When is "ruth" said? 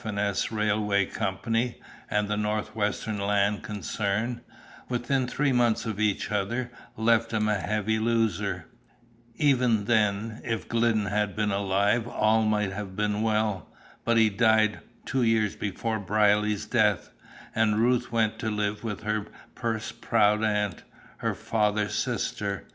17.77-18.11